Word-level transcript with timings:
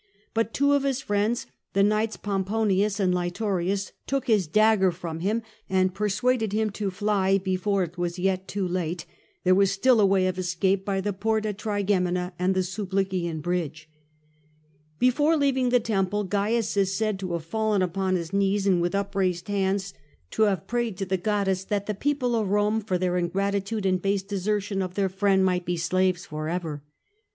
But 0.33 0.51
two 0.51 0.73
of 0.73 0.81
his 0.81 0.99
friends, 0.99 1.45
the 1.73 1.83
knights 1.83 2.17
Pomponius 2.17 2.99
and 2.99 3.13
Laetorius, 3.13 3.91
took 4.07 4.25
his 4.25 4.47
dagger 4.47 4.89
from 4.91 5.19
him, 5.19 5.43
and 5.69 5.93
persuaded 5.93 6.53
him 6.53 6.71
to 6.71 6.89
fly 6.89 7.37
before 7.37 7.83
it 7.83 7.99
was 7.99 8.17
yet 8.17 8.47
too 8.47 8.67
late 8.67 9.05
there 9.43 9.53
was 9.53 9.71
still 9.71 9.99
a 9.99 10.05
way 10.07 10.25
of 10.25 10.39
escape 10.39 10.83
by 10.85 11.01
the 11.01 11.13
Porta 11.13 11.53
Trigemina 11.53 12.33
and 12.39 12.55
the 12.55 12.61
Sublician 12.63 13.43
bridge* 13.43 13.87
Before 14.97 15.37
leaving 15.37 15.69
the 15.69 15.79
temple, 15.79 16.25
Cains 16.25 16.75
is 16.75 16.95
said 16.95 17.19
to 17.19 17.33
have 17.33 17.45
fallen 17.45 17.83
upon 17.83 18.15
his 18.15 18.33
knees, 18.33 18.65
and 18.65 18.81
with 18.81 18.95
upraised 18.95 19.49
hands 19.49 19.93
to 20.31 20.41
have 20.49 20.65
prayed 20.65 20.97
to 20.97 21.05
the 21.05 21.09
THE 21.09 21.17
DEATH 21.17 21.21
OF 21.21 21.25
CAIIJS 21.25 21.41
85 21.41 21.45
goddess 21.45 21.63
that 21.65 21.85
the 21.85 21.93
people 21.93 22.35
of 22.35 22.47
Eome, 22.47 22.87
for 22.87 22.97
their 22.97 23.21
ingratitnde 23.21 23.85
and 23.85 24.01
base 24.01 24.23
desertion 24.23 24.81
of 24.81 24.95
their 24.95 25.09
friend, 25.09 25.45
might 25.45 25.63
be 25.63 25.77
slaves 25.77 26.25
for 26.25 26.49
ever." 26.49 26.81